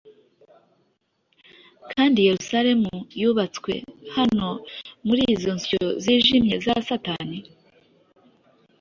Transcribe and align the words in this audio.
Kandi 1.91 2.25
Yerusalemu 2.27 2.93
yubatswe 3.21 3.73
hano 4.15 4.47
Muri 5.07 5.21
izo 5.33 5.51
nsyo 5.57 5.83
zijimye 6.03 6.55
za 6.65 6.75
satani? 6.87 7.39